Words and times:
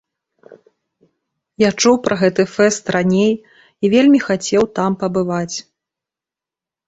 Я 1.63 1.69
чуў 1.81 1.95
пра 2.07 2.15
гэты 2.21 2.45
фэст 2.55 2.83
раней 2.95 3.33
і 3.41 3.85
вельмі 3.95 4.19
хацеў 4.29 4.63
там 4.79 4.91
пабываць. 5.03 5.57